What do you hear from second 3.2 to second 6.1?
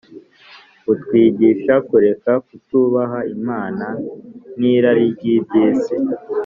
Imana n’irari ry’iby’isi